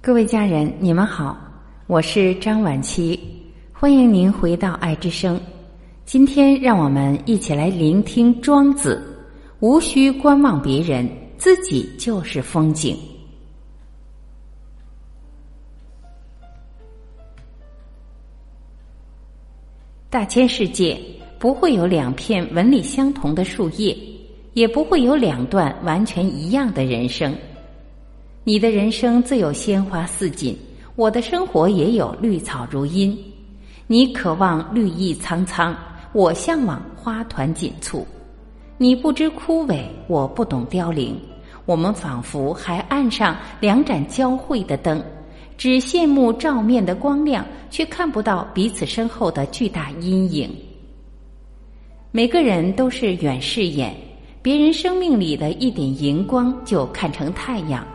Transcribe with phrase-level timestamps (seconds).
[0.00, 1.36] 各位家人，你们好，
[1.88, 3.18] 我是张晚琪，
[3.72, 5.38] 欢迎您回到爱之声。
[6.04, 9.02] 今天让我们一起来聆听庄子：
[9.58, 11.06] 无需观望别人，
[11.36, 12.96] 自己就是风景。
[20.08, 20.98] 大千世界
[21.40, 23.98] 不会有两片纹理相同的树叶，
[24.54, 27.34] 也不会有两段完全一样的人生。
[28.48, 30.56] 你的人生自有鲜花似锦，
[30.96, 33.14] 我的生活也有绿草如茵。
[33.86, 35.76] 你渴望绿意苍苍，
[36.14, 38.06] 我向往花团锦簇。
[38.78, 41.14] 你不知枯萎，我不懂凋零。
[41.66, 45.04] 我们仿佛还按上两盏交汇的灯，
[45.58, 50.50] 只羡慕照面的光亮，却看不到彼此身后的巨大阴影。
[52.10, 53.94] 每个人都是远视眼，
[54.40, 57.86] 别人生命里的一点荧光就看成太阳。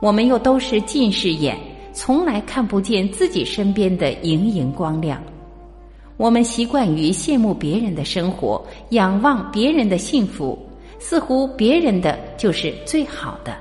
[0.00, 1.58] 我们又都是近视眼，
[1.92, 5.20] 从来看不见自己身边的莹莹光亮。
[6.16, 10.56] 我们习惯于羡慕别人的生活，仰望别人的幸福，
[11.00, 13.56] 似乎别人的就是最好的。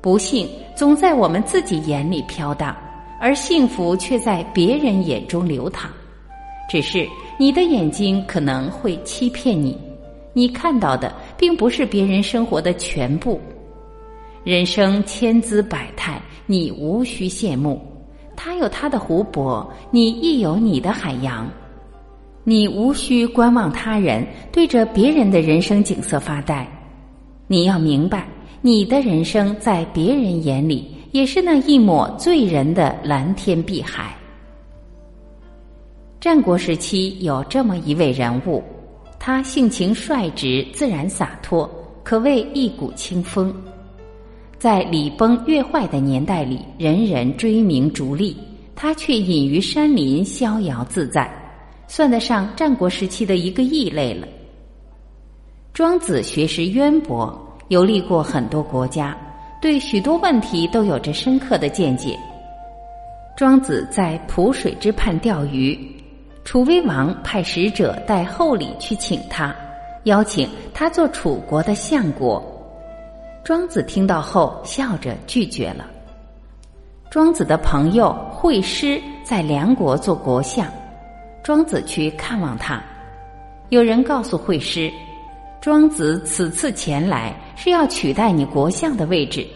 [0.00, 2.76] 不幸总在我们自己眼里飘荡，
[3.20, 5.90] 而幸福却在别人眼中流淌。
[6.70, 9.76] 只是你的眼睛可能会欺骗你，
[10.32, 13.40] 你看到的并不是别人生活的全部。
[14.44, 17.80] 人生千姿百态，你无需羡慕。
[18.36, 21.50] 他有他的湖泊，你亦有你的海洋。
[22.44, 26.66] 你无需观望他人，对着别人的人生景色发呆。
[27.46, 28.26] 你要明白，
[28.62, 34.16] 你的人生在别人眼里，也是那一抹醉人的蓝天碧海。
[36.20, 38.62] 战国时期有这么一位人物，
[39.18, 41.68] 他性情率直，自然洒脱，
[42.02, 43.54] 可谓一股清风。
[44.58, 48.36] 在礼崩乐坏的年代里，人人追名逐利，
[48.74, 51.32] 他却隐于山林，逍遥自在，
[51.86, 54.26] 算得上战国时期的一个异类了。
[55.72, 59.16] 庄子学识渊博，游历过很多国家，
[59.62, 62.18] 对许多问题都有着深刻的见解。
[63.36, 65.78] 庄子在濮水之畔钓鱼，
[66.42, 69.54] 楚威王派使者带厚礼去请他，
[70.02, 72.42] 邀请他做楚国的相国。
[73.44, 75.86] 庄子听到后，笑着拒绝了。
[77.10, 80.66] 庄子的朋友惠施在梁国做国相，
[81.42, 82.82] 庄子去看望他。
[83.70, 84.90] 有人告诉惠施，
[85.60, 89.46] 庄子此次前来是要取代你国相的位置。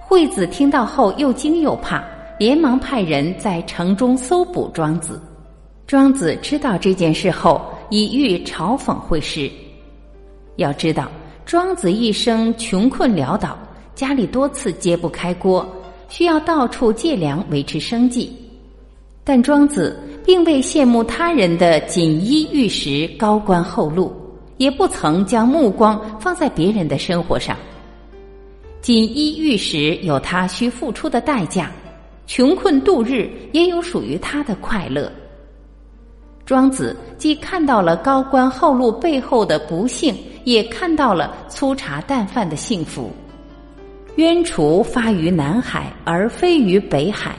[0.00, 2.02] 惠子听到后又惊又怕，
[2.38, 5.20] 连忙派人在城中搜捕庄子。
[5.86, 7.60] 庄子知道这件事后，
[7.90, 9.50] 以欲嘲讽惠施。
[10.56, 11.10] 要知道。
[11.50, 13.58] 庄子一生穷困潦倒，
[13.96, 15.68] 家里多次揭不开锅，
[16.08, 18.32] 需要到处借粮维持生计。
[19.24, 24.14] 但庄子并未羡慕他人的锦衣玉食、高官厚禄，
[24.58, 27.56] 也不曾将目光放在别人的生活上。
[28.80, 31.72] 锦衣玉食有他需付出的代价，
[32.28, 35.10] 穷困度日也有属于他的快乐。
[36.46, 40.14] 庄子既看到了高官厚禄背后的不幸。
[40.44, 43.10] 也看到了粗茶淡饭的幸福。
[44.16, 47.32] 渊雏发于南海，而飞于北海；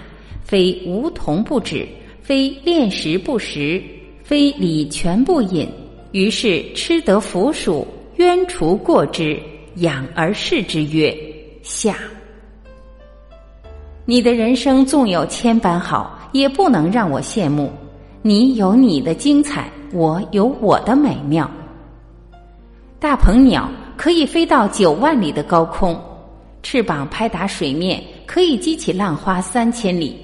[0.44, 1.88] 非梧桐不止，
[2.22, 3.82] 非炼石不食，
[4.24, 5.68] 非礼泉不饮。
[6.12, 9.40] 于是吃得腐鼠，鸢雏过之，
[9.76, 11.16] 养而视之曰
[11.64, 11.96] ：“下。”
[14.06, 17.72] 你的人生纵有千般好，也不能让我羡慕。
[18.22, 21.50] 你有你的精彩，我有我的美妙。
[23.02, 23.68] 大鹏鸟
[23.98, 26.00] 可以飞到九万里的高空，
[26.62, 30.16] 翅膀拍打水面，可以激起浪花三千里。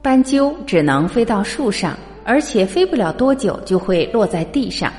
[0.00, 1.94] 斑鸠只能飞到树上，
[2.24, 4.90] 而且飞不了多久就会落在地上。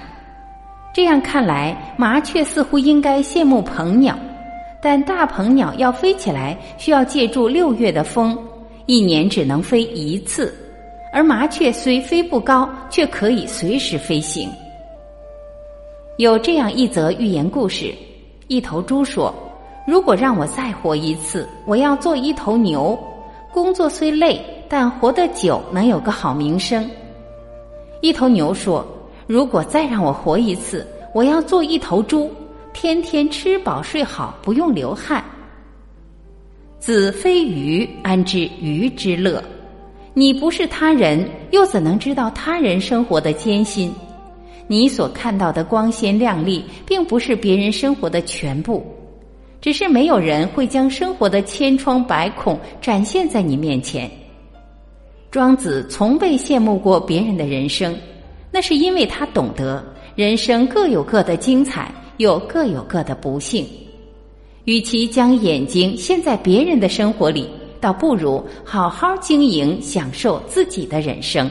[0.93, 4.15] 这样看来，麻雀似乎应该羡慕鹏鸟，
[4.79, 8.37] 但大鹏鸟要飞起来，需要借助六月的风，
[8.85, 10.47] 一年只能飞一次；
[11.11, 14.47] 而麻雀虽飞不高，却可以随时飞行。
[16.17, 17.91] 有这样一则寓言故事：
[18.47, 19.33] 一头猪说
[19.87, 22.97] ：“如果让我再活一次，我要做一头牛。
[23.51, 24.39] 工作虽累，
[24.69, 26.87] 但活得久，能有个好名声。”
[27.99, 28.85] 一头牛说
[29.25, 32.29] ：“如果再让我活一次，我要做一头猪，
[32.73, 35.23] 天天吃饱睡好，不用流汗。”
[36.77, 39.43] 子非鱼，安知鱼之乐？
[40.13, 43.91] 你不是他人，又怎能知道他人生活的艰辛？
[44.67, 48.85] 你所看到的光鲜亮丽，并不是别人生活的全部。
[49.61, 54.11] 只是没有人会将生活的千疮百孔展现在你面前。
[55.31, 57.95] 庄子从未羡慕过别人的人生，
[58.51, 59.83] 那是因为他懂得
[60.15, 63.65] 人生各有各的精彩，又各有各的不幸。
[64.65, 67.47] 与其将眼睛陷在别人的生活里，
[67.79, 71.49] 倒不如好好经营、享受自己的人生。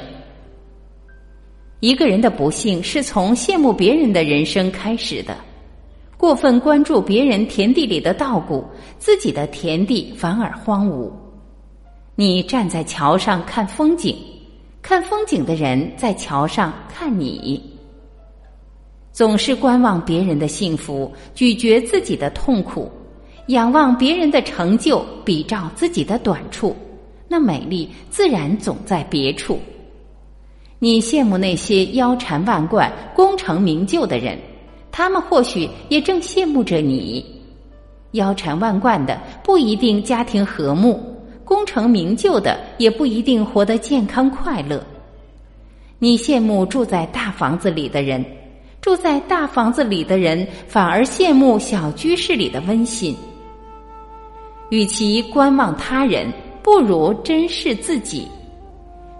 [1.82, 5.36] 一个人的不幸是从羡慕别人的人生开始的，
[6.16, 8.64] 过分关注别人田地里的稻谷，
[8.98, 11.10] 自己的田地反而荒芜。
[12.14, 14.16] 你站在桥上看风景，
[14.80, 17.60] 看风景的人在桥上看你。
[19.10, 22.88] 总是观望别人的幸福，咀嚼自己的痛苦，
[23.48, 26.76] 仰望别人的成就，比照自己的短处，
[27.26, 29.58] 那美丽自然总在别处。
[30.84, 34.36] 你羡慕那些腰缠万贯、功成名就的人，
[34.90, 37.24] 他们或许也正羡慕着你。
[38.14, 41.00] 腰缠万贯的不一定家庭和睦。
[41.44, 44.84] 功成名就的也不一定活得健康快乐。
[46.00, 48.24] 你羡慕住在大房子里的人，
[48.80, 53.14] 住在大房子里的人反而羡慕小居室里的温馨。
[54.70, 56.26] 与其观望他人，
[56.60, 58.26] 不如珍视自己。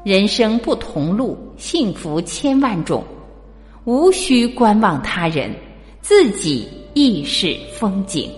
[0.05, 3.05] 人生不同路，幸福千万种，
[3.85, 5.55] 无需观望他人，
[6.00, 8.29] 自己亦是风景。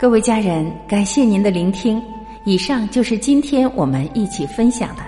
[0.00, 2.02] 各位家人，感谢您的聆听。
[2.44, 5.02] 以上就是今天我们一起分享的。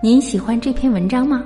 [0.00, 1.44] 您喜欢这篇文章吗？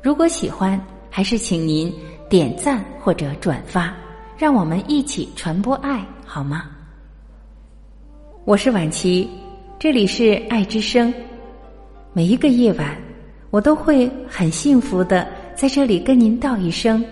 [0.00, 1.92] 如果喜欢，还是请您
[2.30, 3.94] 点赞或者转发，
[4.38, 6.70] 让我们一起传播爱，好吗？
[8.46, 9.28] 我是婉琪，
[9.78, 11.12] 这里是爱之声。
[12.12, 12.96] 每一个夜晚，
[13.50, 17.02] 我都会很幸福的在这里跟您道一声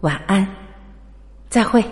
[0.00, 0.46] 晚安，
[1.48, 1.82] 再会。